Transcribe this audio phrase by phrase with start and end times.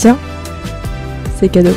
[0.00, 0.18] Tiens,
[1.36, 1.74] c'est cadeau.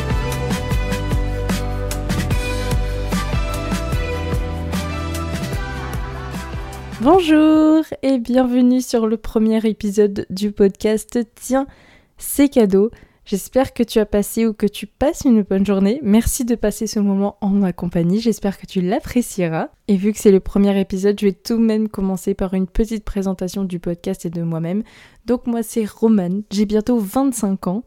[7.02, 11.66] Bonjour et bienvenue sur le premier épisode du podcast Tiens,
[12.16, 12.90] c'est cadeau.
[13.26, 15.98] J'espère que tu as passé ou que tu passes une bonne journée.
[16.02, 18.20] Merci de passer ce moment en ma compagnie.
[18.20, 19.70] J'espère que tu l'apprécieras.
[19.88, 22.66] Et vu que c'est le premier épisode, je vais tout de même commencer par une
[22.66, 24.82] petite présentation du podcast et de moi-même.
[25.24, 27.84] Donc moi c'est Romane, j'ai bientôt 25 ans.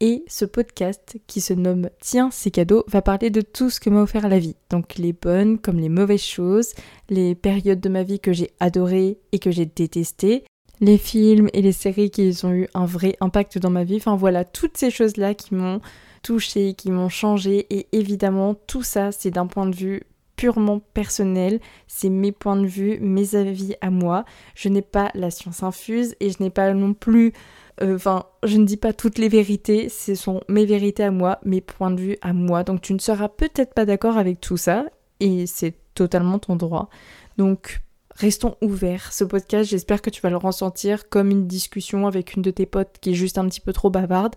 [0.00, 3.88] Et ce podcast, qui se nomme Tiens, c'est cadeau, va parler de tout ce que
[3.88, 4.56] m'a offert la vie.
[4.68, 6.74] Donc les bonnes comme les mauvaises choses,
[7.08, 10.44] les périodes de ma vie que j'ai adorées et que j'ai détestées,
[10.80, 13.96] les films et les séries qui ont eu un vrai impact dans ma vie.
[13.96, 15.80] Enfin voilà, toutes ces choses-là qui m'ont
[16.22, 17.66] touché, qui m'ont changé.
[17.70, 20.02] Et évidemment, tout ça, c'est d'un point de vue
[20.36, 24.24] purement personnel, c'est mes points de vue, mes avis à moi.
[24.54, 27.32] Je n'ai pas la science infuse et je n'ai pas non plus...
[27.80, 31.38] euh, Enfin, je ne dis pas toutes les vérités, ce sont mes vérités à moi,
[31.44, 32.64] mes points de vue à moi.
[32.64, 34.84] Donc tu ne seras peut-être pas d'accord avec tout ça
[35.20, 36.90] et c'est totalement ton droit.
[37.38, 37.80] Donc
[38.16, 39.12] restons ouverts.
[39.12, 42.66] Ce podcast, j'espère que tu vas le ressentir comme une discussion avec une de tes
[42.66, 44.34] potes qui est juste un petit peu trop bavarde.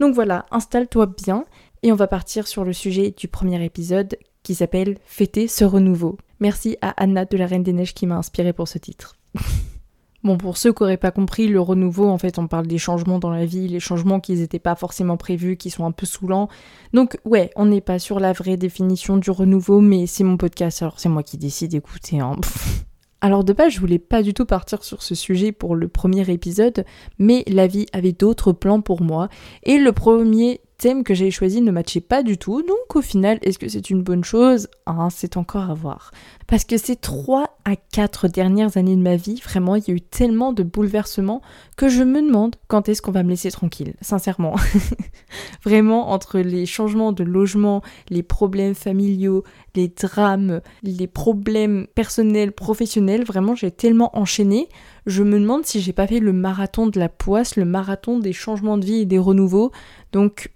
[0.00, 1.44] Donc voilà, installe-toi bien
[1.82, 6.18] et on va partir sur le sujet du premier épisode qui s'appelle Fêter ce renouveau.
[6.40, 9.16] Merci à Anna de la Reine des Neiges qui m'a inspiré pour ce titre.
[10.24, 13.18] Bon, pour ceux qui n'auraient pas compris, le renouveau, en fait, on parle des changements
[13.18, 16.48] dans la vie, les changements qui n'étaient pas forcément prévus, qui sont un peu saoulants.
[16.92, 20.80] Donc, ouais, on n'est pas sur la vraie définition du renouveau, mais c'est mon podcast,
[20.80, 22.20] alors c'est moi qui décide, écoutez.
[22.20, 22.36] Hein.
[23.24, 26.28] Alors de base, je voulais pas du tout partir sur ce sujet pour le premier
[26.28, 26.84] épisode,
[27.20, 29.28] mais la vie avait d'autres plans pour moi,
[29.62, 30.60] et le premier
[31.04, 34.02] que j'ai choisi ne matchait pas du tout, donc au final, est-ce que c'est une
[34.02, 34.68] bonne chose?
[34.86, 36.10] Hein, C'est encore à voir.
[36.48, 39.94] Parce que ces 3 à 4 dernières années de ma vie, vraiment, il y a
[39.94, 41.40] eu tellement de bouleversements
[41.76, 44.56] que je me demande quand est-ce qu'on va me laisser tranquille, sincèrement.
[45.64, 49.44] vraiment, entre les changements de logement, les problèmes familiaux,
[49.76, 54.68] les drames, les problèmes personnels, professionnels, vraiment, j'ai tellement enchaîné.
[55.06, 58.32] Je me demande si j'ai pas fait le marathon de la poisse, le marathon des
[58.32, 59.70] changements de vie et des renouveaux.
[60.10, 60.50] Donc,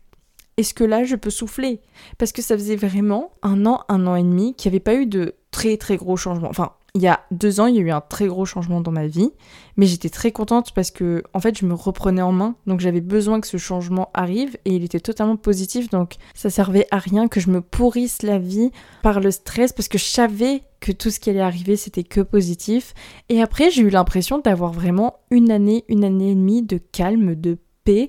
[0.57, 1.81] est-ce que là je peux souffler?
[2.19, 4.95] Parce que ça faisait vraiment un an, un an et demi qu'il n'y avait pas
[4.95, 6.49] eu de très très gros changements.
[6.49, 8.91] Enfin, il y a deux ans, il y a eu un très gros changement dans
[8.91, 9.31] ma vie,
[9.77, 13.03] mais j'étais très contente parce que en fait je me reprenais en main, donc j'avais
[13.03, 17.29] besoin que ce changement arrive et il était totalement positif, donc ça servait à rien
[17.29, 18.71] que je me pourrisse la vie
[19.03, 22.23] par le stress parce que je savais que tout ce qui allait arriver c'était que
[22.23, 22.95] positif.
[23.29, 27.35] Et après j'ai eu l'impression d'avoir vraiment une année, une année et demie de calme,
[27.35, 28.09] de paix,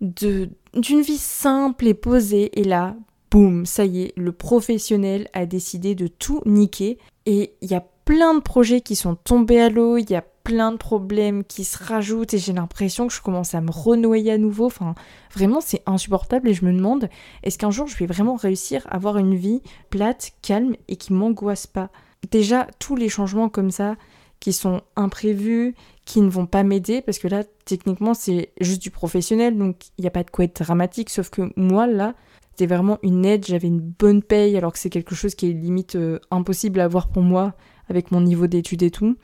[0.00, 2.58] d'une vie simple et posée.
[2.58, 2.96] Et là,
[3.30, 6.98] boum, ça y est, le professionnel a décidé de tout niquer.
[7.26, 10.24] Et il y a plein de projets qui sont tombés à l'eau, il y a
[10.44, 14.30] plein de problèmes qui se rajoutent et j'ai l'impression que je commence à me renoyer
[14.30, 14.66] à nouveau.
[14.66, 14.94] Enfin,
[15.34, 17.08] vraiment, c'est insupportable et je me demande,
[17.42, 21.12] est-ce qu'un jour je vais vraiment réussir à avoir une vie plate, calme et qui
[21.12, 21.90] m'angoisse pas?
[22.30, 23.96] Déjà, tous les changements comme ça,
[24.40, 25.74] qui sont imprévus,
[26.04, 30.02] qui ne vont pas m'aider, parce que là, techniquement, c'est juste du professionnel, donc il
[30.02, 32.14] n'y a pas de quoi être dramatique, sauf que moi, là,
[32.50, 35.52] c'était vraiment une aide, j'avais une bonne paye, alors que c'est quelque chose qui est
[35.52, 37.54] limite euh, impossible à avoir pour moi,
[37.88, 39.16] avec mon niveau d'études et tout.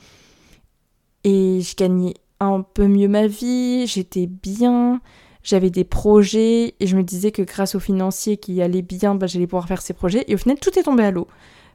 [1.25, 5.01] Et je gagnais un peu mieux ma vie, j'étais bien,
[5.43, 9.27] j'avais des projets, et je me disais que grâce aux financiers qui allaient bien, bah,
[9.27, 11.29] j'allais pouvoir faire ces projets, et au final, tout est tombé à l'eau.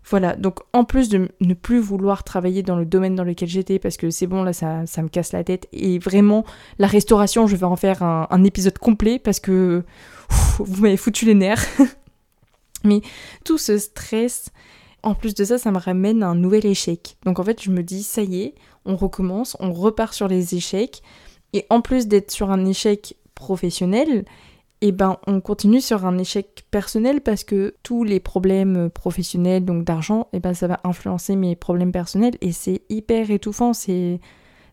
[0.09, 3.77] Voilà, donc en plus de ne plus vouloir travailler dans le domaine dans lequel j'étais,
[3.77, 6.45] parce que c'est bon, là, ça, me casse la tête, et vraiment,
[6.79, 9.83] la restauration, je vais en faire un, épisode complet, parce que
[10.59, 11.65] vous m'avez foutu les nerfs.
[12.85, 13.01] Mais
[13.43, 14.51] tout ce stress,
[15.03, 17.17] en plus de ça, ça me ramène à un nouvel échec.
[17.25, 20.55] Donc en fait, je me dis, ça y est, on recommence, on repart sur les
[20.55, 21.01] échecs,
[21.51, 24.23] et en plus d'être sur un échec professionnel,
[24.79, 29.65] et eh ben on continue sur un échec personnel parce que tous les problèmes professionnels,
[29.65, 33.73] donc d'argent, et eh ben ça va influencer mes problèmes personnels et c'est hyper étouffant,
[33.73, 34.19] c'est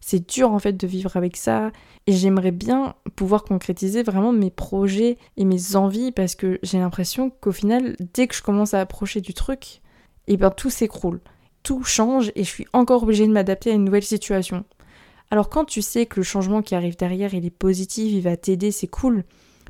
[0.03, 1.72] c'est dur en fait de vivre avec ça
[2.06, 7.30] et j'aimerais bien pouvoir concrétiser vraiment mes projets et mes envies parce que j'ai l'impression
[7.30, 9.80] qu'au final dès que je commence à approcher du truc,
[10.27, 11.22] et eh ben tout s'écroule.
[11.62, 14.66] Tout change et je suis encore obligée de m'adapter à une nouvelle situation.
[15.30, 18.36] Alors quand tu sais que le changement qui arrive derrière il est positif, il va
[18.36, 19.24] t'aider, c'est cool.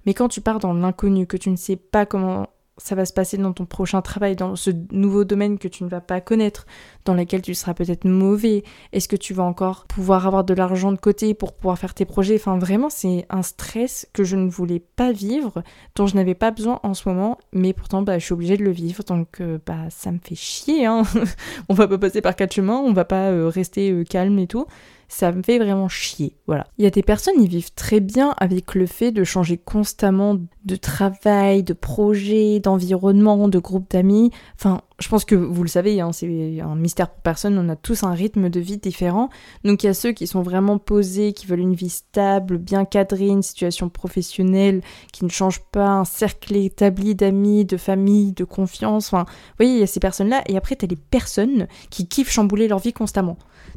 [0.07, 3.13] Mais quand tu pars dans l'inconnu, que tu ne sais pas comment ça va se
[3.13, 6.67] passer dans ton prochain travail, dans ce nouveau domaine que tu ne vas pas connaître,
[7.05, 10.91] dans lequel tu seras peut-être mauvais, est-ce que tu vas encore pouvoir avoir de l'argent
[10.91, 12.35] de côté pour pouvoir faire tes projets?
[12.35, 15.63] Enfin vraiment c'est un stress que je ne voulais pas vivre,
[15.95, 18.65] dont je n'avais pas besoin en ce moment, mais pourtant bah, je suis obligée de
[18.65, 20.87] le vivre, donc euh, bah ça me fait chier.
[20.87, 21.05] Hein
[21.69, 24.49] on va pas passer par quatre chemins, on va pas euh, rester euh, calme et
[24.49, 24.67] tout.
[25.09, 26.37] Ça me fait vraiment chier.
[26.47, 26.67] Voilà.
[26.79, 30.39] Il y a des personnes, ils vivent très bien avec le fait de changer constamment
[30.65, 34.31] de travail, de projet, d'environnement, de groupe d'amis.
[34.55, 37.77] Enfin, je pense que vous le savez, hein, c'est un mystère pour personne, on a
[37.77, 39.29] tous un rythme de vie différent.
[39.65, 42.85] Donc il y a ceux qui sont vraiment posés, qui veulent une vie stable, bien
[42.85, 48.45] cadrée, une situation professionnelle, qui ne change pas, un cercle établi d'amis, de famille, de
[48.45, 49.13] confiance.
[49.13, 50.43] Enfin, vous voyez, il y a ces personnes-là.
[50.47, 53.37] Et après, tu as les personnes qui kiffent chambouler leur vie constamment.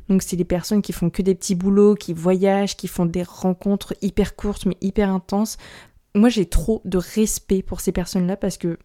[0.10, 3.24] Donc c'est les personnes qui font que des petits boulots, qui voyagent, qui font des
[3.24, 5.58] rencontres hyper courtes mais hyper intenses.
[6.16, 8.78] Moi j'ai trop de respect pour ces personnes-là parce que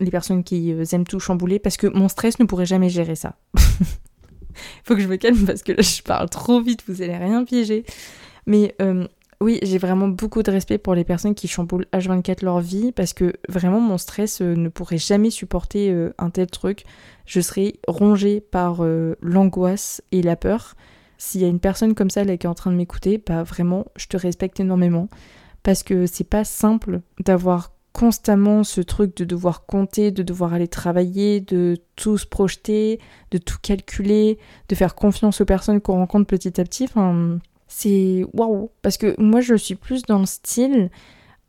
[0.00, 3.14] les personnes qui euh, aiment tout chambouler parce que mon stress ne pourrait jamais gérer
[3.14, 3.36] ça.
[4.84, 7.44] Faut que je me calme parce que là je parle trop vite, vous allez rien
[7.44, 7.84] piéger.
[8.46, 9.06] Mais euh,
[9.44, 13.12] oui, j'ai vraiment beaucoup de respect pour les personnes qui chamboulent H24 leur vie parce
[13.12, 16.84] que vraiment mon stress euh, ne pourrait jamais supporter euh, un tel truc.
[17.26, 20.76] Je serais rongée par euh, l'angoisse et la peur.
[21.18, 23.42] S'il y a une personne comme ça là, qui est en train de m'écouter, bah
[23.42, 25.10] vraiment, je te respecte énormément
[25.62, 30.68] parce que c'est pas simple d'avoir constamment ce truc de devoir compter, de devoir aller
[30.68, 32.98] travailler, de tout se projeter,
[33.30, 34.38] de tout calculer,
[34.70, 36.84] de faire confiance aux personnes qu'on rencontre petit à petit.
[36.84, 37.40] Enfin,
[37.76, 38.70] c'est waouh.
[38.82, 40.90] Parce que moi je suis plus dans le style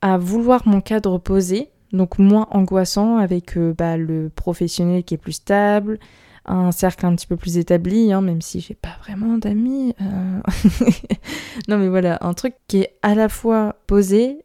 [0.02, 5.18] à vouloir mon cadre posé donc moins angoissant avec euh, bah, le professionnel qui est
[5.18, 6.00] plus stable
[6.46, 10.42] un cercle un petit peu plus établi hein, même si j'ai pas vraiment d'amis euh.
[11.68, 14.40] non mais voilà un truc qui est à la fois posé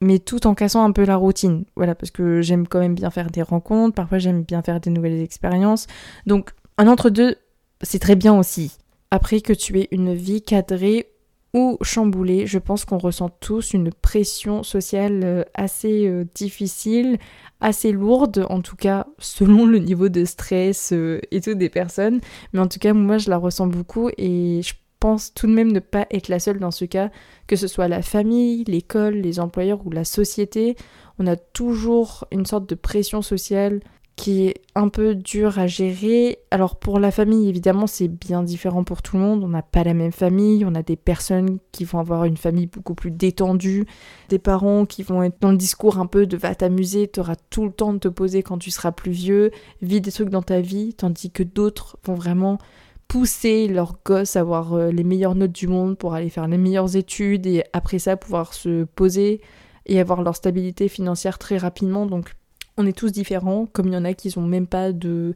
[0.00, 1.64] mais tout en cassant un peu la routine.
[1.76, 4.90] Voilà parce que j'aime quand même bien faire des rencontres parfois j'aime bien faire des
[4.90, 5.88] nouvelles expériences.
[6.26, 7.36] Donc un entre deux
[7.82, 8.78] c'est très bien aussi.
[9.10, 11.06] Après que tu aies une vie cadrée
[11.54, 17.18] ou chamboulée, je pense qu'on ressent tous une pression sociale euh, assez euh, difficile,
[17.60, 22.20] assez lourde, en tout cas selon le niveau de stress euh, et tout des personnes.
[22.52, 25.72] Mais en tout cas, moi, je la ressens beaucoup et je pense tout de même
[25.72, 27.10] ne pas être la seule dans ce cas,
[27.46, 30.76] que ce soit la famille, l'école, les employeurs ou la société.
[31.18, 33.80] On a toujours une sorte de pression sociale
[34.18, 36.40] qui est un peu dur à gérer.
[36.50, 39.44] Alors pour la famille, évidemment, c'est bien différent pour tout le monde.
[39.44, 40.64] On n'a pas la même famille.
[40.64, 43.86] On a des personnes qui vont avoir une famille beaucoup plus détendue,
[44.28, 47.36] des parents qui vont être dans le discours un peu de va t'amuser, tu auras
[47.48, 50.42] tout le temps de te poser quand tu seras plus vieux, vis des trucs dans
[50.42, 52.58] ta vie, tandis que d'autres vont vraiment
[53.06, 56.58] pousser leurs gosses à avoir euh, les meilleures notes du monde pour aller faire les
[56.58, 59.40] meilleures études et après ça pouvoir se poser
[59.86, 62.04] et avoir leur stabilité financière très rapidement.
[62.04, 62.34] Donc
[62.78, 65.34] on est tous différents, comme il y en a qui n'ont même pas de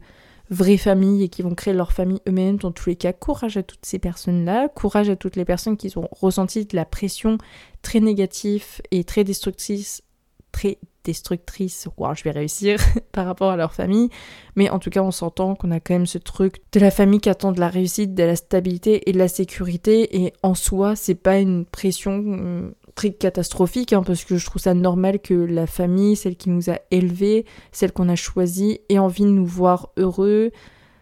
[0.49, 2.57] vraie famille et qui vont créer leur famille eux-mêmes.
[2.57, 5.95] Dans tous les cas, courage à toutes ces personnes-là, courage à toutes les personnes qui
[5.97, 7.37] ont ressenti de la pression
[7.81, 10.03] très négative et très destructrice,
[10.51, 12.79] très destructrice, wow, je vais réussir,
[13.11, 14.09] par rapport à leur famille.
[14.55, 17.19] Mais en tout cas, on s'entend qu'on a quand même ce truc de la famille
[17.19, 20.23] qui attend de la réussite, de la stabilité et de la sécurité.
[20.23, 24.61] Et en soi, c'est pas une pression hum, très catastrophique, hein, parce que je trouve
[24.61, 28.99] ça normal que la famille, celle qui nous a élevés, celle qu'on a choisie, ait
[28.99, 30.51] envie de nous voir heureux,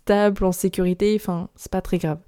[0.04, 2.20] stable, en sécurité, enfin, c'est pas très grave.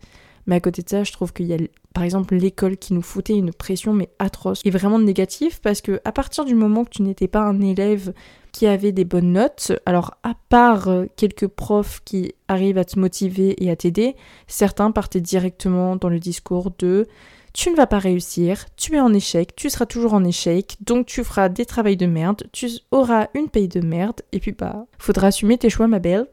[0.45, 1.57] Mais à côté de ça, je trouve qu'il y a
[1.93, 6.01] par exemple l'école qui nous foutait une pression mais atroce et vraiment négative parce que
[6.05, 8.13] à partir du moment que tu n'étais pas un élève
[8.51, 12.99] qui avait des bonnes notes, alors à part euh, quelques profs qui arrivent à te
[12.99, 14.15] motiver et à t'aider,
[14.47, 17.07] certains partaient directement dans le discours de
[17.53, 21.05] tu ne vas pas réussir, tu es en échec, tu seras toujours en échec, donc
[21.05, 24.85] tu feras des travails de merde, tu auras une paye de merde, et puis bah,
[24.97, 26.27] faudra assumer tes choix, ma belle.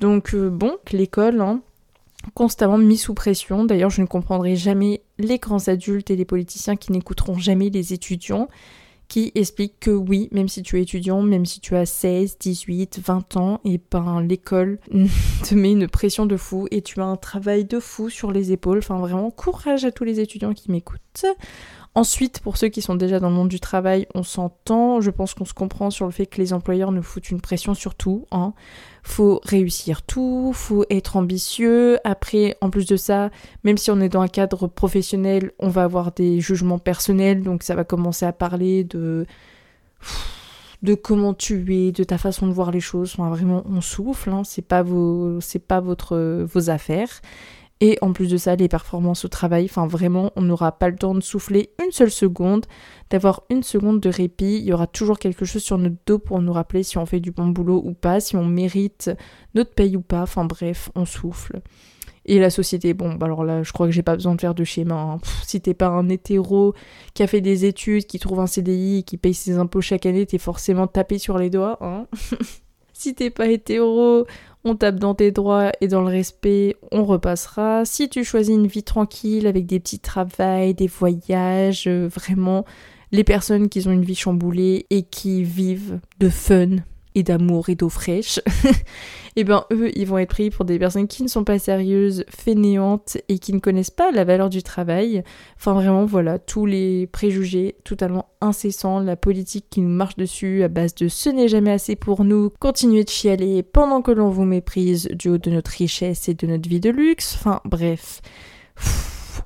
[0.00, 1.60] Donc euh, bon, l'école, hein,
[2.34, 3.64] constamment mis sous pression.
[3.64, 7.92] D'ailleurs, je ne comprendrai jamais les grands adultes et les politiciens qui n'écouteront jamais les
[7.92, 8.48] étudiants
[9.10, 13.00] qui explique que oui, même si tu es étudiant, même si tu as 16, 18,
[13.04, 14.78] 20 ans, et ben l'école
[15.42, 18.52] te met une pression de fou et tu as un travail de fou sur les
[18.52, 18.78] épaules.
[18.78, 21.26] Enfin vraiment, courage à tous les étudiants qui m'écoutent.
[22.00, 25.34] Ensuite, pour ceux qui sont déjà dans le monde du travail, on s'entend, je pense
[25.34, 28.24] qu'on se comprend sur le fait que les employeurs nous foutent une pression sur tout.
[28.30, 28.54] Hein.
[29.02, 31.98] Faut réussir tout, faut être ambitieux.
[32.04, 33.28] Après, en plus de ça,
[33.64, 37.62] même si on est dans un cadre professionnel, on va avoir des jugements personnels, donc
[37.62, 39.26] ça va commencer à parler de
[40.82, 43.14] de comment tu es, de ta façon de voir les choses.
[43.18, 44.30] Vraiment, on souffle.
[44.30, 44.40] Hein.
[44.44, 47.20] C'est pas vos, c'est pas votre, vos affaires.
[47.82, 50.96] Et en plus de ça, les performances au travail, enfin vraiment, on n'aura pas le
[50.96, 52.66] temps de souffler une seule seconde,
[53.08, 54.58] d'avoir une seconde de répit.
[54.58, 57.20] Il y aura toujours quelque chose sur notre dos pour nous rappeler si on fait
[57.20, 59.10] du bon boulot ou pas, si on mérite
[59.54, 60.22] notre paye ou pas.
[60.22, 61.62] Enfin bref, on souffle.
[62.26, 64.54] Et la société, bon, bah alors là, je crois que j'ai pas besoin de faire
[64.54, 64.94] de schéma.
[64.94, 65.18] Hein.
[65.46, 66.74] si t'es pas un hétéro
[67.14, 70.26] qui a fait des études, qui trouve un CDI, qui paye ses impôts chaque année,
[70.26, 71.78] t'es forcément tapé sur les doigts.
[71.80, 72.06] Hein
[72.92, 74.26] si t'es pas hétéro,
[74.64, 77.84] on tape dans tes droits et dans le respect, on repassera.
[77.84, 82.64] Si tu choisis une vie tranquille avec des petits travails, des voyages, euh, vraiment
[83.12, 86.76] les personnes qui ont une vie chamboulée et qui vivent de fun,
[87.14, 88.72] et d'amour et d'eau fraîche, et
[89.36, 92.24] eh ben eux, ils vont être pris pour des personnes qui ne sont pas sérieuses,
[92.28, 95.22] fainéantes et qui ne connaissent pas la valeur du travail.
[95.56, 100.68] Enfin vraiment, voilà, tous les préjugés totalement incessants, la politique qui nous marche dessus à
[100.68, 104.44] base de ce n'est jamais assez pour nous, continuer de chialer pendant que l'on vous
[104.44, 107.36] méprise du haut de notre richesse et de notre vie de luxe.
[107.38, 108.20] Enfin bref,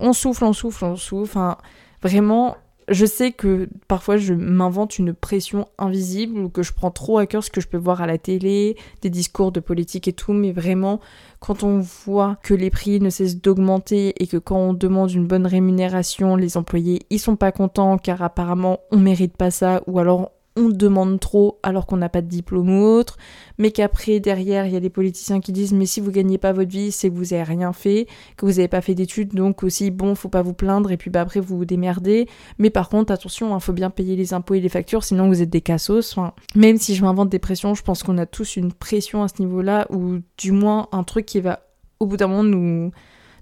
[0.01, 1.25] on souffle, on souffle, on souffle.
[1.25, 1.59] Enfin
[2.03, 2.57] vraiment,
[2.89, 7.27] je sais que parfois je m'invente une pression invisible ou que je prends trop à
[7.27, 10.33] cœur ce que je peux voir à la télé, des discours de politique et tout,
[10.33, 11.01] mais vraiment
[11.41, 15.27] quand on voit que les prix ne cessent d'augmenter et que quand on demande une
[15.27, 19.99] bonne rémunération, les employés ils sont pas contents car apparemment on mérite pas ça ou
[19.99, 23.17] alors on demande trop alors qu'on n'a pas de diplôme ou autre,
[23.59, 26.53] mais qu'après derrière il y a des politiciens qui disent mais si vous gagnez pas
[26.53, 28.07] votre vie c'est que vous avez rien fait,
[28.37, 31.11] que vous n'avez pas fait d'études donc aussi bon faut pas vous plaindre et puis
[31.11, 34.33] bah après vous vous démerdez, mais par contre attention il hein, faut bien payer les
[34.33, 37.39] impôts et les factures sinon vous êtes des cassos, enfin, même si je m'invente des
[37.41, 40.89] pressions je pense qu'on a tous une pression à ce niveau là ou du moins
[40.93, 41.61] un truc qui va
[41.99, 42.91] au bout d'un moment nous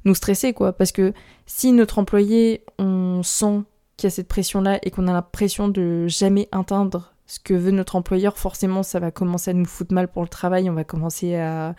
[0.05, 0.73] nous stresser quoi.
[0.73, 1.13] Parce que
[1.47, 3.63] si notre employé on sent
[4.03, 7.71] qu'il y a cette pression-là et qu'on a l'impression de jamais atteindre ce que veut
[7.71, 10.85] notre employeur, forcément ça va commencer à nous foutre mal pour le travail, on va
[10.85, 11.75] commencer à,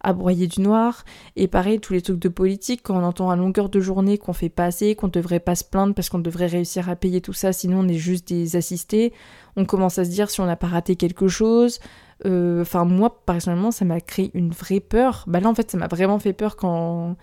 [0.00, 1.04] à broyer du noir.
[1.36, 4.32] Et pareil, tous les trucs de politique, quand on entend à longueur de journée qu'on
[4.32, 7.34] fait pas assez, qu'on devrait pas se plaindre parce qu'on devrait réussir à payer tout
[7.34, 9.12] ça, sinon on est juste des assistés,
[9.56, 11.80] on commence à se dire si on n'a pas raté quelque chose.
[12.26, 15.24] Euh, enfin, moi, personnellement, ça m'a créé une vraie peur.
[15.28, 17.16] Bah là, en fait, ça m'a vraiment fait peur quand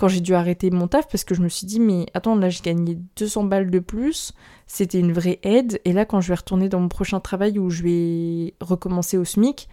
[0.00, 2.48] quand j'ai dû arrêter mon taf parce que je me suis dit mais attends là
[2.48, 4.32] j'ai gagné 200 balles de plus,
[4.66, 7.68] c'était une vraie aide et là quand je vais retourner dans mon prochain travail où
[7.68, 9.68] je vais recommencer au SMIC,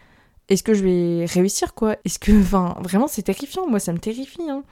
[0.49, 1.95] est-ce que je vais réussir quoi?
[2.03, 4.63] Est-ce que enfin vraiment c'est terrifiant, moi ça me terrifie hein.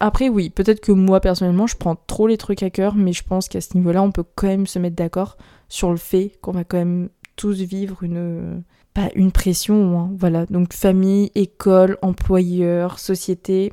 [0.00, 3.22] Après oui, peut-être que moi personnellement je prends trop les trucs à cœur mais je
[3.22, 5.36] pense qu'à ce niveau-là on peut quand même se mettre d'accord
[5.68, 8.62] sur le fait qu'on va quand même tous vivre une
[8.94, 10.46] pas une pression, hein, voilà.
[10.46, 13.72] Donc famille, école, employeur, société,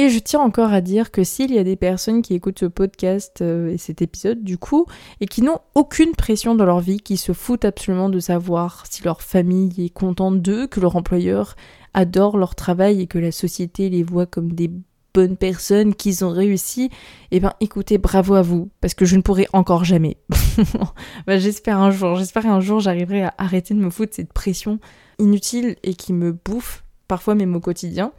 [0.00, 2.66] et je tiens encore à dire que s'il y a des personnes qui écoutent ce
[2.66, 4.86] podcast euh, et cet épisode du coup,
[5.20, 9.02] et qui n'ont aucune pression dans leur vie, qui se foutent absolument de savoir si
[9.02, 11.54] leur famille est contente d'eux, que leur employeur
[11.92, 14.70] adore leur travail et que la société les voit comme des
[15.12, 16.88] bonnes personnes, qu'ils ont réussi,
[17.30, 20.16] eh ben écoutez, bravo à vous, parce que je ne pourrai encore jamais.
[21.26, 24.78] bah, j'espère un jour, j'espère un jour j'arriverai à arrêter de me foutre cette pression
[25.18, 28.12] inutile et qui me bouffe parfois même au quotidien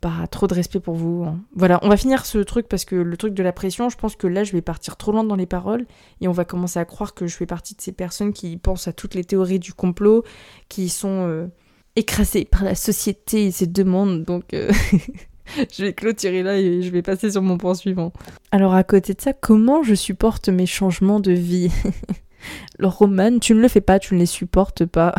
[0.00, 1.24] pas trop de respect pour vous.
[1.24, 1.40] Hein.
[1.54, 4.16] Voilà, on va finir ce truc parce que le truc de la pression, je pense
[4.16, 5.86] que là je vais partir trop loin dans les paroles
[6.20, 8.88] et on va commencer à croire que je fais partie de ces personnes qui pensent
[8.88, 10.24] à toutes les théories du complot,
[10.68, 11.46] qui sont euh,
[11.96, 14.24] écrasées par la société et ses demandes.
[14.24, 14.70] Donc euh,
[15.72, 18.12] je vais clôturer là et je vais passer sur mon point suivant.
[18.52, 21.70] Alors à côté de ça, comment je supporte mes changements de vie?
[22.78, 25.14] Alors Roman, tu ne le fais pas, tu ne les supportes pas.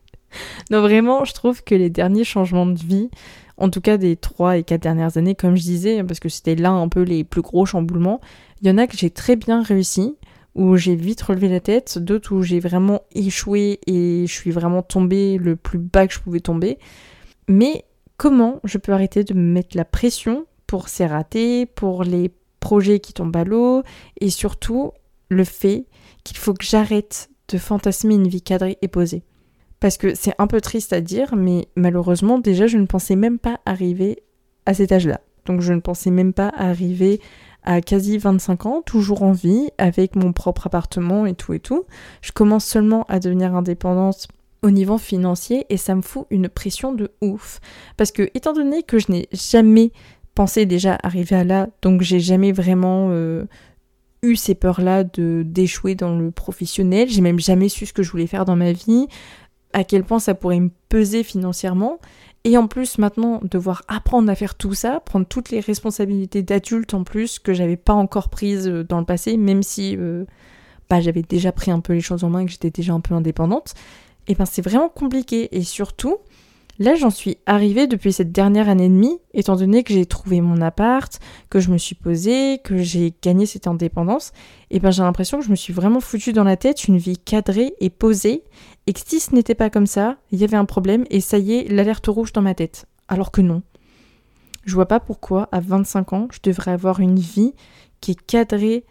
[0.70, 3.10] non vraiment, je trouve que les derniers changements de vie,
[3.56, 6.56] en tout cas des 3 et 4 dernières années, comme je disais, parce que c'était
[6.56, 8.20] là un peu les plus gros chamboulements.
[8.60, 10.16] Il y en a que j'ai très bien réussi,
[10.54, 14.82] où j'ai vite relevé la tête, d'autres où j'ai vraiment échoué et je suis vraiment
[14.82, 16.78] tombée le plus bas que je pouvais tomber.
[17.48, 17.84] Mais
[18.16, 23.00] comment je peux arrêter de me mettre la pression pour ces ratés, pour les projets
[23.00, 23.82] qui tombent à l'eau,
[24.20, 24.92] et surtout
[25.28, 25.86] le fait
[26.24, 29.22] qu'il faut que j'arrête de fantasmer une vie cadrée et posée?
[29.80, 33.38] Parce que c'est un peu triste à dire, mais malheureusement, déjà, je ne pensais même
[33.38, 34.22] pas arriver
[34.64, 35.20] à cet âge-là.
[35.44, 37.20] Donc, je ne pensais même pas arriver
[37.62, 41.84] à quasi 25 ans, toujours en vie, avec mon propre appartement et tout et tout.
[42.22, 44.28] Je commence seulement à devenir indépendante
[44.62, 47.60] au niveau financier et ça me fout une pression de ouf.
[47.96, 49.92] Parce que, étant donné que je n'ai jamais
[50.34, 53.44] pensé déjà arriver à là, donc j'ai jamais vraiment euh,
[54.22, 58.10] eu ces peurs-là de d'échouer dans le professionnel, j'ai même jamais su ce que je
[58.10, 59.06] voulais faire dans ma vie
[59.76, 61.98] à quel point ça pourrait me peser financièrement.
[62.44, 66.94] Et en plus, maintenant, devoir apprendre à faire tout ça, prendre toutes les responsabilités d'adulte
[66.94, 70.24] en plus que j'avais pas encore prises euh, dans le passé, même si euh,
[70.88, 73.00] bah, j'avais déjà pris un peu les choses en main et que j'étais déjà un
[73.00, 73.74] peu indépendante,
[74.28, 75.54] et ben c'est vraiment compliqué.
[75.54, 76.16] Et surtout,
[76.78, 80.42] Là, j'en suis arrivée depuis cette dernière année et demie, étant donné que j'ai trouvé
[80.42, 81.18] mon appart,
[81.48, 84.32] que je me suis posée, que j'ai gagné cette indépendance,
[84.70, 87.16] et ben j'ai l'impression que je me suis vraiment foutue dans la tête une vie
[87.16, 88.44] cadrée et posée,
[88.86, 91.38] et que si ce n'était pas comme ça, il y avait un problème, et ça
[91.38, 92.86] y est, l'alerte rouge dans ma tête.
[93.08, 93.62] Alors que non.
[94.66, 97.54] Je vois pas pourquoi, à 25 ans, je devrais avoir une vie
[98.02, 98.84] qui est cadrée,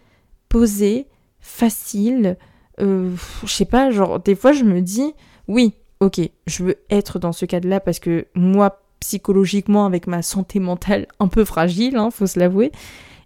[0.49, 1.07] posée,
[1.39, 2.37] facile.
[2.81, 3.11] Euh,
[3.43, 5.13] je sais pas, genre, des fois je me dis,
[5.47, 10.59] oui, ok, je veux être dans ce cadre-là parce que moi, psychologiquement, avec ma santé
[10.59, 12.71] mentale un peu fragile, hein, faut se l'avouer,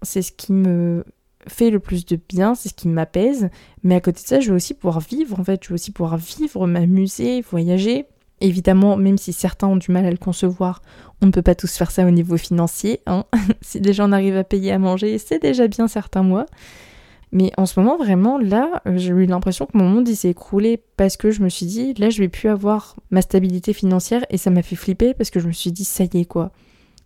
[0.02, 1.04] c'est ce qui me
[1.48, 3.50] fait le plus de bien, c'est ce qui m'apaise.
[3.84, 5.92] Mais à côté de ça, je veux aussi pouvoir vivre, en fait, je veux aussi
[5.92, 8.06] pouvoir vivre, m'amuser, voyager.
[8.42, 10.82] Évidemment, même si certains ont du mal à le concevoir,
[11.22, 13.02] on ne peut pas tous faire ça au niveau financier.
[13.06, 13.26] Hein.
[13.62, 16.46] si déjà on arrive à payer à manger, c'est déjà bien certains mois.
[17.32, 20.82] Mais en ce moment, vraiment, là, j'ai eu l'impression que mon monde il s'est écroulé
[20.98, 24.38] parce que je me suis dit, là, je vais plus avoir ma stabilité financière et
[24.38, 26.52] ça m'a fait flipper parce que je me suis dit, ça y est, quoi.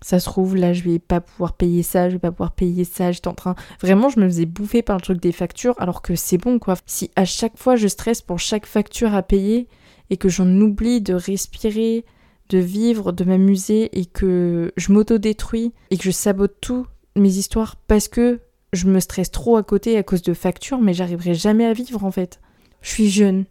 [0.02, 2.84] Ça se trouve, là, je vais pas pouvoir payer ça, je vais pas pouvoir payer
[2.84, 3.56] ça, j'étais en train.
[3.82, 6.76] Vraiment, je me faisais bouffer par le truc des factures alors que c'est bon, quoi.
[6.86, 9.68] Si à chaque fois je stresse pour chaque facture à payer
[10.10, 12.06] et que j'en oublie de respirer,
[12.50, 17.78] de vivre, de m'amuser et que je m'auto-détruis et que je sabote tout mes histoires
[17.88, 18.42] parce que
[18.74, 22.04] je me stresse trop à côté à cause de factures, mais j'arriverai jamais à vivre
[22.04, 22.42] en fait.
[22.82, 23.46] Je suis jeune,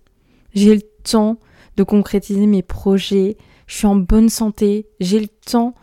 [0.54, 1.38] j'ai le temps
[1.76, 3.36] de concrétiser mes projets,
[3.66, 5.74] je suis en bonne santé, j'ai le temps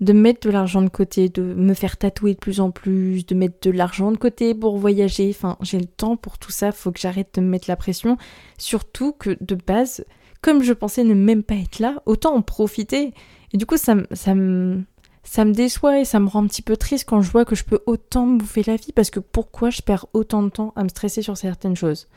[0.00, 3.34] de mettre de l'argent de côté, de me faire tatouer de plus en plus, de
[3.34, 5.30] mettre de l'argent de côté pour voyager.
[5.30, 8.16] Enfin, j'ai le temps pour tout ça, faut que j'arrête de me mettre la pression.
[8.58, 10.04] Surtout que de base,
[10.40, 13.14] comme je pensais ne même pas être là, autant en profiter.
[13.52, 14.82] Et du coup, ça, ça me
[15.24, 17.54] ça me déçoit et ça me rend un petit peu triste quand je vois que
[17.54, 20.72] je peux autant me bouffer la vie parce que pourquoi je perds autant de temps
[20.76, 22.08] à me stresser sur certaines choses?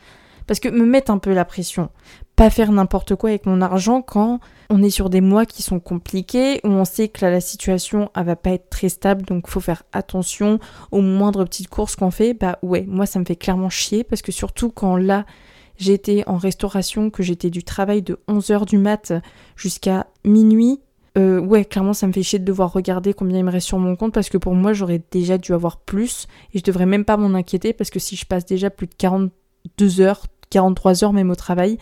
[0.48, 1.90] Parce que me mettre un peu la pression,
[2.36, 5.80] pas faire n'importe quoi avec mon argent quand on est sur des mois qui sont
[5.80, 9.60] compliqués, où on sait que la situation elle va pas être très stable, donc faut
[9.60, 10.60] faire attention
[10.92, 14.22] aux moindres petites courses qu'on fait, bah ouais, moi ça me fait clairement chier parce
[14.22, 15.26] que surtout quand là
[15.78, 19.14] j'étais en restauration, que j'étais du travail de 11h du mat
[19.56, 20.80] jusqu'à minuit,
[21.18, 23.80] euh, ouais, clairement, ça me fait chier de devoir regarder combien il me reste sur
[23.80, 27.06] mon compte parce que pour moi, j'aurais déjà dû avoir plus et je devrais même
[27.06, 31.14] pas m'en inquiéter parce que si je passe déjà plus de 42 heures, 43 heures
[31.14, 31.78] même au travail,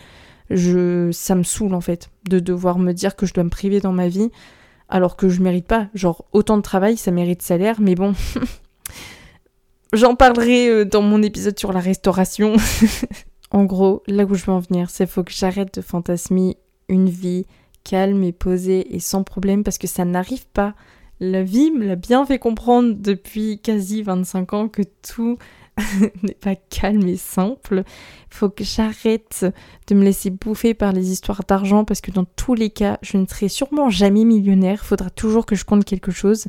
[0.50, 3.80] je, ça me saoule en fait de devoir me dire que je dois me priver
[3.80, 4.30] dans ma vie
[4.88, 5.88] alors que je mérite pas.
[5.94, 8.14] Genre, autant de travail, ça mérite salaire, mais bon.
[9.92, 12.54] J'en parlerai euh, dans mon épisode sur la restauration.
[13.50, 16.56] en gros, là où je veux en venir, c'est faut que j'arrête de fantasmer
[16.88, 17.46] une vie
[17.84, 20.74] calme et posé et sans problème parce que ça n'arrive pas.
[21.20, 25.38] La vie me l'a bien fait comprendre depuis quasi 25 ans que tout
[26.22, 27.84] n'est pas calme et simple.
[28.30, 29.46] Faut que j'arrête
[29.86, 33.16] de me laisser bouffer par les histoires d'argent parce que dans tous les cas, je
[33.16, 34.84] ne serai sûrement jamais millionnaire.
[34.84, 36.46] Faudra toujours que je compte quelque chose.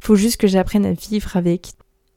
[0.00, 1.72] Faut juste que j'apprenne à vivre avec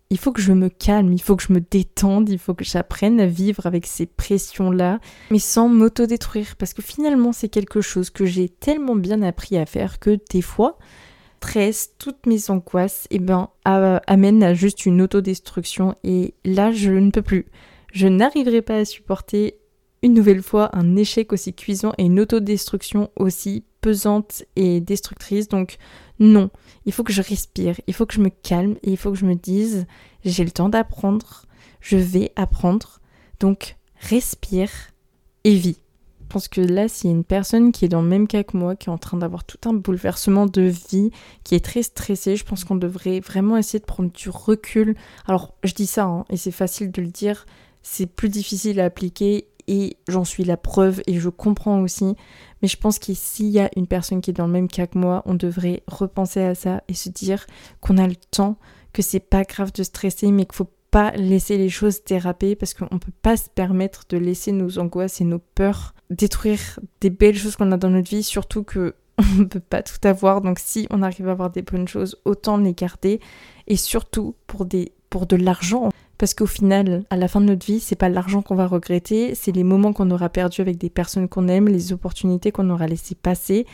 [0.10, 2.63] il faut que je me calme, il faut que je me détende, il faut que
[2.63, 5.00] j'apprenne à vivre avec ces pressions-là,
[5.32, 9.65] mais sans m'autodétruire, parce que finalement c'est quelque chose que j'ai tellement bien appris à
[9.65, 10.78] faire que des fois,
[11.41, 17.12] stress, toutes mes angoisses, eh ben, amènent à juste une autodestruction, et là je ne
[17.12, 17.46] peux plus.
[17.93, 19.58] Je n'arriverai pas à supporter
[20.04, 25.78] une nouvelle fois un échec aussi cuisant et une autodestruction aussi pesante et destructrice, donc
[26.19, 26.50] non,
[26.86, 29.17] il faut que je respire, il faut que je me calme et il faut que
[29.17, 29.86] je me dise
[30.26, 31.45] j'ai le temps d'apprendre,
[31.80, 33.00] je vais apprendre.
[33.39, 34.69] Donc respire
[35.45, 35.80] et vis.
[36.19, 38.43] Je pense que là, s'il y a une personne qui est dans le même cas
[38.43, 41.12] que moi, qui est en train d'avoir tout un bouleversement de vie,
[41.45, 44.97] qui est très stressée, je pense qu'on devrait vraiment essayer de prendre du recul.
[45.28, 47.45] Alors, je dis ça, hein, et c'est facile de le dire,
[47.84, 52.15] c'est plus difficile à appliquer et j'en suis la preuve et je comprends aussi.
[52.62, 54.88] Mais je pense que s'il y a une personne qui est dans le même cas
[54.88, 57.45] que moi, on devrait repenser à ça et se dire
[57.82, 58.58] qu'on a le temps,
[58.93, 62.73] que c'est pas grave de stresser, mais qu'il faut pas laisser les choses déraper parce
[62.73, 67.38] qu'on peut pas se permettre de laisser nos angoisses et nos peurs détruire des belles
[67.38, 70.41] choses qu'on a dans notre vie, surtout que on ne peut pas tout avoir.
[70.41, 73.19] Donc si on arrive à avoir des bonnes choses, autant les garder
[73.67, 75.89] et surtout pour des pour de l'argent.
[76.17, 79.36] Parce qu'au final, à la fin de notre vie, c'est pas l'argent qu'on va regretter,
[79.36, 82.88] c'est les moments qu'on aura perdus avec des personnes qu'on aime, les opportunités qu'on aura
[82.88, 83.65] laissées passer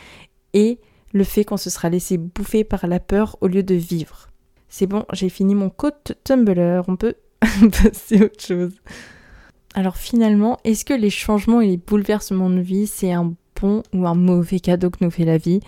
[0.52, 0.78] et
[1.12, 4.28] le fait qu'on se sera laissé bouffer par la peur au lieu de vivre.
[4.68, 8.74] C'est bon, j'ai fini mon code Tumblr, on peut passer à autre chose.
[9.74, 13.34] Alors finalement, est-ce que les changements et les bouleversements de vie, c'est un
[13.92, 15.60] ou un mauvais cadeau que nous fait la vie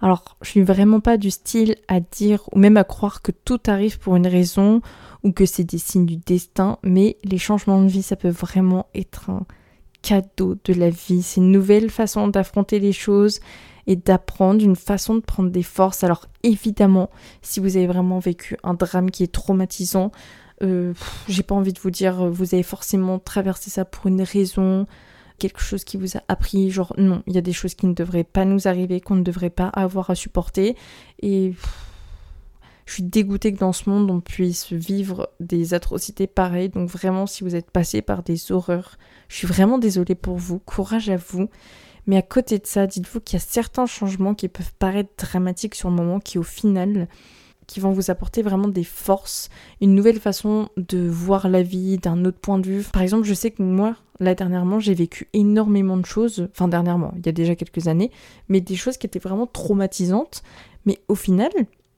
[0.00, 3.60] Alors, je suis vraiment pas du style à dire ou même à croire que tout
[3.66, 4.80] arrive pour une raison
[5.22, 8.86] ou que c'est des signes du destin, mais les changements de vie, ça peut vraiment
[8.94, 9.46] être un
[10.02, 11.22] cadeau de la vie.
[11.22, 13.40] C'est une nouvelle façon d'affronter les choses
[13.86, 16.04] et d'apprendre, une façon de prendre des forces.
[16.04, 17.10] Alors évidemment,
[17.42, 20.12] si vous avez vraiment vécu un drame qui est traumatisant,
[20.62, 20.94] euh,
[21.28, 24.86] j'ai pas envie de vous dire vous avez forcément traversé ça pour une raison,
[25.38, 27.94] quelque chose qui vous a appris, genre non, il y a des choses qui ne
[27.94, 30.76] devraient pas nous arriver, qu'on ne devrait pas avoir à supporter
[31.22, 31.54] et
[32.86, 36.68] je suis dégoûtée que dans ce monde on puisse vivre des atrocités pareilles.
[36.68, 40.58] Donc vraiment, si vous êtes passé par des horreurs, je suis vraiment désolée pour vous.
[40.58, 41.48] Courage à vous.
[42.06, 45.74] Mais à côté de ça, dites-vous qu'il y a certains changements qui peuvent paraître dramatiques
[45.74, 47.08] sur le moment, qui au final,
[47.66, 49.48] qui vont vous apporter vraiment des forces,
[49.80, 52.84] une nouvelle façon de voir la vie d'un autre point de vue.
[52.92, 57.12] Par exemple, je sais que moi, là dernièrement, j'ai vécu énormément de choses, enfin dernièrement,
[57.16, 58.10] il y a déjà quelques années,
[58.48, 60.42] mais des choses qui étaient vraiment traumatisantes.
[60.86, 61.50] Mais au final,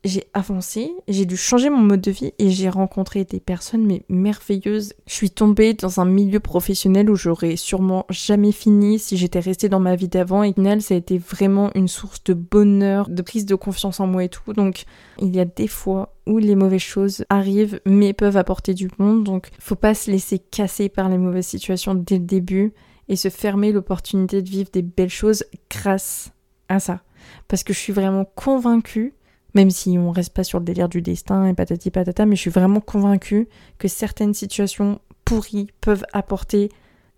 [0.07, 4.03] j'ai avancé, j'ai dû changer mon mode de vie et j'ai rencontré des personnes mais
[4.09, 4.95] merveilleuses.
[5.07, 9.69] Je suis tombée dans un milieu professionnel où j'aurais sûrement jamais fini si j'étais restée
[9.69, 13.23] dans ma vie d'avant et final ça a été vraiment une source de bonheur, de
[13.23, 14.53] prise de confiance en moi et tout.
[14.53, 14.85] Donc
[15.21, 19.17] il y a des fois où les mauvaises choses arrivent mais peuvent apporter du bon.
[19.17, 22.73] Donc faut pas se laisser casser par les mauvaises situations dès le début
[23.09, 26.33] et se fermer l'opportunité de vivre des belles choses grâce
[26.69, 27.03] à ça.
[27.49, 29.15] Parce que je suis vraiment convaincue
[29.57, 32.43] même si on reste pas sur le délire du destin et patati patata, mais je
[32.43, 36.69] suis vraiment convaincue que certaines situations pourries peuvent apporter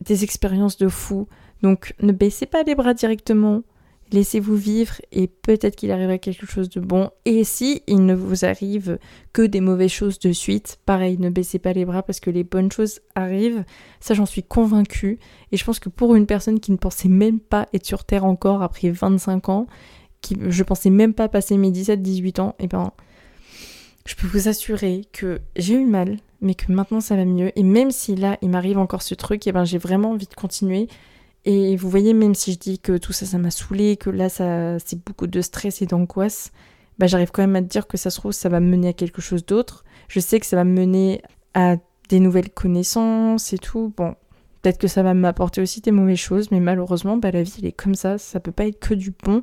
[0.00, 1.26] des expériences de fou.
[1.62, 3.64] Donc ne baissez pas les bras directement,
[4.12, 7.10] laissez-vous vivre et peut-être qu'il arrivera quelque chose de bon.
[7.24, 9.00] Et si il ne vous arrive
[9.32, 12.44] que des mauvaises choses de suite, pareil, ne baissez pas les bras parce que les
[12.44, 13.64] bonnes choses arrivent.
[13.98, 15.18] Ça, j'en suis convaincue.
[15.50, 18.24] Et je pense que pour une personne qui ne pensait même pas être sur Terre
[18.24, 19.66] encore après 25 ans,
[20.48, 22.92] je pensais même pas passer mes 17-18 ans, et eh ben
[24.06, 27.52] je peux vous assurer que j'ai eu mal, mais que maintenant ça va mieux.
[27.58, 30.26] Et même si là il m'arrive encore ce truc, et eh ben j'ai vraiment envie
[30.26, 30.88] de continuer.
[31.44, 34.28] Et vous voyez, même si je dis que tout ça, ça m'a saoulé, que là
[34.28, 36.52] ça c'est beaucoup de stress et d'angoisse,
[36.98, 38.88] bah j'arrive quand même à te dire que ça se trouve ça va me mener
[38.88, 39.84] à quelque chose d'autre.
[40.08, 41.22] Je sais que ça va me mener
[41.54, 41.76] à
[42.08, 43.92] des nouvelles connaissances et tout.
[43.96, 44.14] Bon,
[44.62, 47.66] peut-être que ça va m'apporter aussi des mauvaises choses, mais malheureusement, bah, la vie elle
[47.66, 49.42] est comme ça, ça peut pas être que du bon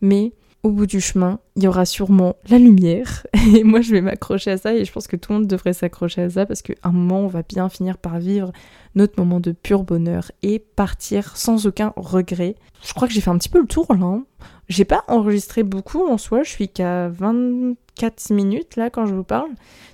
[0.00, 0.32] mais
[0.62, 3.26] au bout du chemin, il y aura sûrement la lumière.
[3.54, 5.72] Et moi, je vais m'accrocher à ça et je pense que tout le monde devrait
[5.72, 8.52] s'accrocher à ça parce qu'à un moment, on va bien finir par vivre
[8.94, 12.56] notre moment de pur bonheur et partir sans aucun regret.
[12.82, 14.04] Je crois que j'ai fait un petit peu le tour là.
[14.04, 14.24] Hein.
[14.68, 19.24] J'ai pas enregistré beaucoup en soi, je suis qu'à 24 minutes là quand je vous
[19.24, 19.50] parle.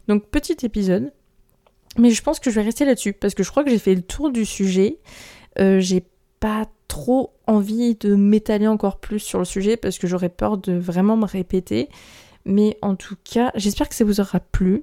[0.09, 1.13] Donc petit épisode.
[1.99, 3.95] Mais je pense que je vais rester là-dessus parce que je crois que j'ai fait
[3.95, 4.99] le tour du sujet.
[5.59, 6.05] Euh, j'ai
[6.41, 10.73] pas trop envie de m'étaler encore plus sur le sujet parce que j'aurais peur de
[10.73, 11.91] vraiment me répéter.
[12.47, 14.83] Mais en tout cas, j'espère que ça vous aura plu.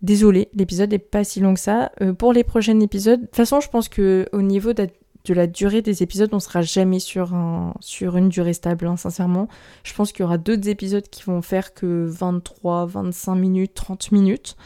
[0.00, 1.90] Désolée, l'épisode n'est pas si long que ça.
[2.00, 4.86] Euh, pour les prochains épisodes, de toute façon, je pense que au niveau de,
[5.30, 9.48] la durée des épisodes, on sera jamais sur, un, sur une durée stable, hein, sincèrement.
[9.82, 14.12] Je pense qu'il y aura d'autres épisodes qui vont faire que 23, 25 minutes, 30
[14.12, 14.56] minutes.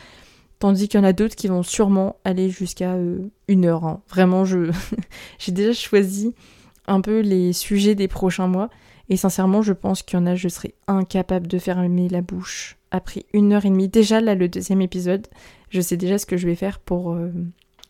[0.58, 3.84] Tandis qu'il y en a d'autres qui vont sûrement aller jusqu'à euh, une heure.
[3.84, 4.02] Hein.
[4.10, 4.44] Vraiment,
[5.38, 6.34] j'ai déjà choisi
[6.86, 8.70] un peu les sujets des prochains mois.
[9.08, 12.78] Et sincèrement, je pense qu'il y en a, je serais incapable de fermer la bouche
[12.90, 13.88] après une heure et demie.
[13.88, 15.26] Déjà, là, le deuxième épisode,
[15.70, 17.12] je sais déjà ce que je vais faire pour.
[17.12, 17.30] Euh,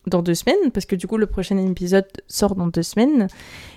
[0.07, 3.27] dans deux semaines, parce que du coup, le prochain épisode sort dans deux semaines.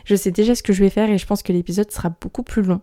[0.04, 2.42] Je sais déjà ce que je vais faire et je pense que l'épisode sera beaucoup
[2.42, 2.80] plus long.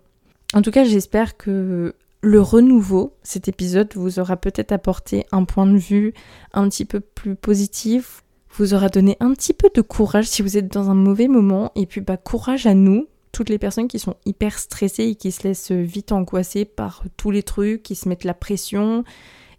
[0.54, 5.66] En tout cas, j'espère que le renouveau, cet épisode, vous aura peut-être apporté un point
[5.66, 6.14] de vue
[6.54, 8.24] un petit peu plus positif,
[8.58, 11.72] vous aura donné un petit peu de courage si vous êtes dans un mauvais moment.
[11.76, 15.32] Et puis bah courage à nous, toutes les personnes qui sont hyper stressées et qui
[15.32, 19.04] se laissent vite angoisser par tous les trucs, qui se mettent la pression.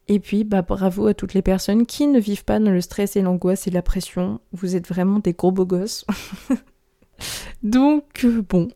[0.06, 3.16] Et puis bah bravo à toutes les personnes qui ne vivent pas dans le stress
[3.16, 4.40] et l'angoisse et la pression.
[4.52, 6.06] Vous êtes vraiment des gros beaux gosses.
[7.62, 8.68] Donc euh, bon,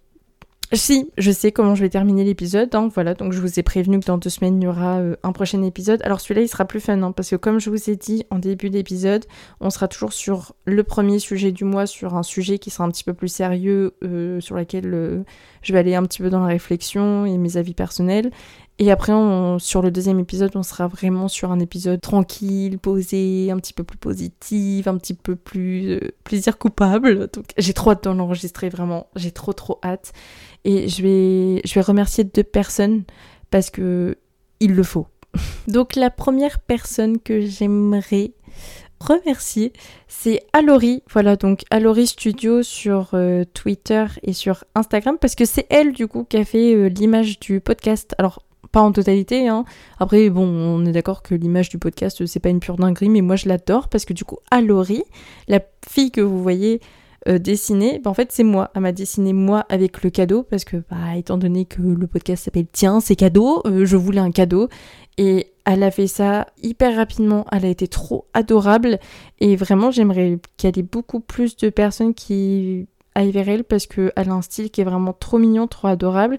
[0.73, 2.69] si, je sais comment je vais terminer l'épisode.
[2.71, 4.99] Donc hein, voilà, donc je vous ai prévenu que dans deux semaines, il y aura
[4.99, 6.03] euh, un prochain épisode.
[6.03, 8.39] Alors celui-là, il sera plus fun, hein, parce que comme je vous ai dit en
[8.39, 9.25] début d'épisode,
[9.61, 12.91] on sera toujours sur le premier sujet du mois, sur un sujet qui sera un
[12.91, 15.23] petit peu plus sérieux, euh, sur lequel euh,
[15.63, 18.31] je vais aller un petit peu dans la réflexion et mes avis personnels.
[18.81, 19.13] Et après,
[19.59, 23.83] sur le deuxième épisode, on sera vraiment sur un épisode tranquille, posé, un petit peu
[23.83, 27.29] plus positif, un petit peu plus plaisir coupable.
[27.33, 29.09] Donc j'ai trop hâte d'en enregistrer, vraiment.
[29.17, 30.13] J'ai trop trop hâte.
[30.65, 33.03] Et je vais, je vais remercier deux personnes
[33.51, 34.17] parce que
[34.61, 35.09] il le faut.
[35.67, 38.33] Donc la première personne que j'aimerais
[39.01, 39.73] remercier,
[40.07, 41.03] c'est Alori.
[41.11, 46.09] Voilà, donc Alori Studio sur euh, Twitter et sur Instagram parce que c'est elle du
[46.09, 48.15] coup qui a fait euh, l'image du podcast.
[48.19, 49.65] Alors pas en totalité, hein.
[49.99, 53.21] Après, bon, on est d'accord que l'image du podcast, c'est pas une pure dinguerie, mais
[53.21, 55.03] moi je l'adore parce que du coup, Alori,
[55.49, 56.81] la fille que vous voyez
[57.29, 58.71] euh, dessiner, bah, en fait c'est moi.
[58.75, 62.45] Elle m'a dessiné moi avec le cadeau parce que bah, étant donné que le podcast
[62.45, 64.69] s'appelle Tiens, c'est cadeau, euh, je voulais un cadeau.
[65.19, 68.99] Et elle a fait ça hyper rapidement, elle a été trop adorable
[69.41, 73.87] et vraiment j'aimerais qu'il y ait beaucoup plus de personnes qui aillent vers elle parce
[73.87, 76.39] qu'elle a un style qui est vraiment trop mignon, trop adorable.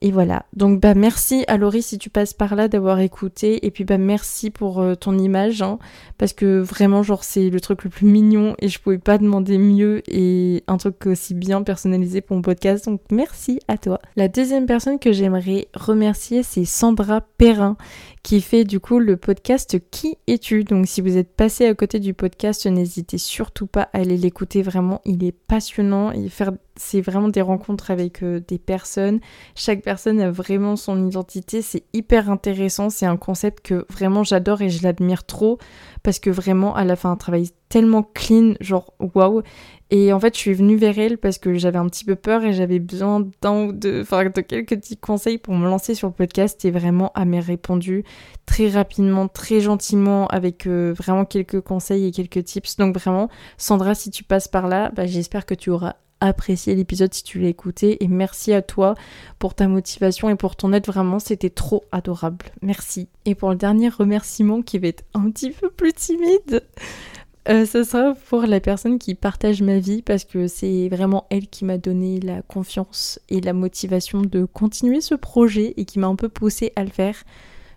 [0.00, 0.46] Et voilà.
[0.54, 3.66] Donc bah merci à Laurie si tu passes par là d'avoir écouté.
[3.66, 5.62] Et puis bah merci pour euh, ton image.
[5.62, 5.78] Hein,
[6.18, 9.58] parce que vraiment genre c'est le truc le plus mignon et je pouvais pas demander
[9.58, 12.84] mieux et un truc aussi bien personnalisé pour mon podcast.
[12.84, 14.00] Donc merci à toi.
[14.16, 17.76] La deuxième personne que j'aimerais remercier c'est Sandra Perrin
[18.22, 20.64] qui fait du coup le podcast Qui es-tu?
[20.64, 24.62] Donc si vous êtes passé à côté du podcast, n'hésitez surtout pas à aller l'écouter
[24.62, 29.20] vraiment, il est passionnant et faire c'est vraiment des rencontres avec euh, des personnes.
[29.54, 34.62] Chaque personne a vraiment son identité, c'est hyper intéressant, c'est un concept que vraiment j'adore
[34.62, 35.58] et je l'admire trop
[36.02, 39.42] parce que vraiment à la fin un travail tellement clean, genre waouh.
[39.90, 42.44] Et en fait, je suis venue vers elle parce que j'avais un petit peu peur
[42.44, 46.08] et j'avais besoin d'un ou de, enfin, de quelques petits conseils pour me lancer sur
[46.08, 46.62] le podcast.
[46.64, 48.04] Et vraiment, elle m'a répondu
[48.46, 52.76] très rapidement, très gentiment, avec euh, vraiment quelques conseils et quelques tips.
[52.76, 57.12] Donc vraiment, Sandra, si tu passes par là, bah, j'espère que tu auras apprécié l'épisode
[57.14, 58.02] si tu l'as écouté.
[58.02, 58.94] Et merci à toi
[59.38, 60.86] pour ta motivation et pour ton aide.
[60.86, 62.46] Vraiment c'était trop adorable.
[62.62, 63.08] Merci.
[63.24, 66.62] Et pour le dernier remerciement qui va être un petit peu plus timide
[67.48, 71.48] euh, ce sera pour la personne qui partage ma vie parce que c'est vraiment elle
[71.48, 76.08] qui m'a donné la confiance et la motivation de continuer ce projet et qui m'a
[76.08, 77.16] un peu poussé à le faire.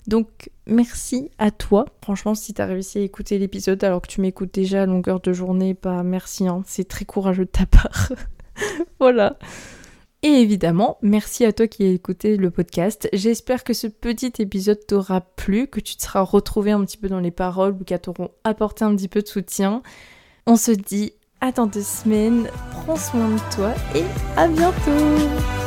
[0.07, 1.85] Donc merci à toi.
[2.03, 5.33] Franchement, si t'as réussi à écouter l'épisode alors que tu m'écoutes déjà à longueur de
[5.33, 6.63] journée, bah merci, hein.
[6.65, 8.11] c'est très courageux de ta part.
[8.99, 9.37] voilà.
[10.23, 13.09] Et évidemment, merci à toi qui as écouté le podcast.
[13.11, 17.09] J'espère que ce petit épisode t'aura plu, que tu te seras retrouvé un petit peu
[17.09, 19.81] dans les paroles ou qu'elles t'auront apporté un petit peu de soutien.
[20.45, 24.03] On se dit à dans deux semaines, prends soin de toi et
[24.37, 25.60] à bientôt